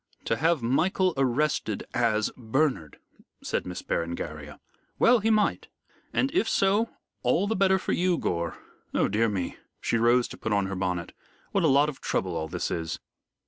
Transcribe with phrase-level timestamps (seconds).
[0.25, 2.97] "To have Michael arrested as Bernard,"
[3.43, 4.59] said Miss Berengaria.
[4.97, 5.67] "Well, he might.
[6.11, 6.89] And if so,
[7.21, 8.57] all the better for you, Gore.
[8.95, 11.13] Oh dear me" she rose to put on her bonnet
[11.51, 12.97] "what a lot of trouble all this is."